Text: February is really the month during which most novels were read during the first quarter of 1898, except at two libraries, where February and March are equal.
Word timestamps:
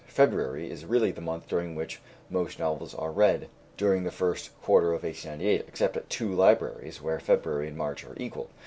February 0.07 0.71
is 0.71 0.83
really 0.83 1.11
the 1.11 1.21
month 1.21 1.47
during 1.47 1.75
which 1.75 2.01
most 2.27 2.57
novels 2.57 2.95
were 2.95 3.11
read 3.11 3.47
during 3.77 4.03
the 4.03 4.09
first 4.09 4.49
quarter 4.63 4.93
of 4.93 5.03
1898, 5.03 5.65
except 5.67 5.95
at 5.95 6.09
two 6.09 6.33
libraries, 6.33 7.03
where 7.03 7.19
February 7.19 7.67
and 7.67 7.77
March 7.77 8.03
are 8.03 8.15
equal. 8.17 8.49